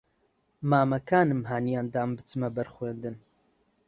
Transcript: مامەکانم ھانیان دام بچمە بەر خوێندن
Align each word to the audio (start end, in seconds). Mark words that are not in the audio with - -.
مامەکانم 0.69 1.41
ھانیان 1.49 1.85
دام 1.95 2.09
بچمە 2.17 2.49
بەر 2.55 2.67
خوێندن 2.73 3.15